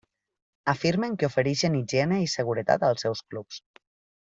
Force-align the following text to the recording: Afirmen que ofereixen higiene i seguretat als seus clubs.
Afirmen 0.71 1.17
que 1.23 1.29
ofereixen 1.33 1.75
higiene 1.81 2.17
i 2.25 2.33
seguretat 2.37 2.87
als 2.91 3.07
seus 3.07 3.23
clubs. 3.29 3.63